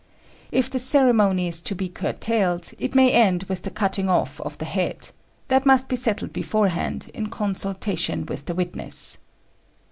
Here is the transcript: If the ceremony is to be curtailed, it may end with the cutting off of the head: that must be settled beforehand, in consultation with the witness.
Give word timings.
If 0.51 0.71
the 0.71 0.79
ceremony 0.79 1.47
is 1.47 1.61
to 1.61 1.75
be 1.75 1.87
curtailed, 1.87 2.71
it 2.79 2.95
may 2.95 3.11
end 3.11 3.43
with 3.43 3.61
the 3.61 3.69
cutting 3.69 4.09
off 4.09 4.41
of 4.41 4.57
the 4.57 4.65
head: 4.65 5.11
that 5.47 5.63
must 5.63 5.89
be 5.89 5.95
settled 5.95 6.33
beforehand, 6.33 7.11
in 7.13 7.29
consultation 7.29 8.25
with 8.25 8.47
the 8.47 8.55
witness. 8.55 9.19